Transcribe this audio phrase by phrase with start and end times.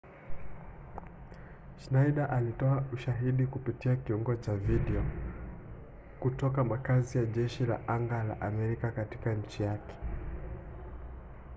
[1.85, 5.03] schneider alitoa ushahidi kupitia kiungo cha video
[6.19, 9.93] kutoka makazi ya jeshi la anga la amerika katika nchi yake